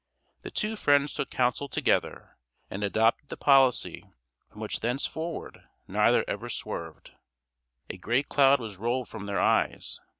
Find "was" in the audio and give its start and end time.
8.59-8.77